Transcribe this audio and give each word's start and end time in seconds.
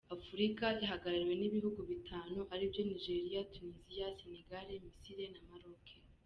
Afurika 0.17 0.65
ihagarariwe 0.83 1.35
n’ibihugu 1.37 1.79
bitanu 1.91 2.39
ari 2.53 2.63
byo 2.71 2.81
Nigeria, 2.89 3.39
Tunisia, 3.53 4.05
Senegal, 4.19 4.67
Misiri 4.85 5.25
na 5.33 5.41
Maroc. 5.49 5.85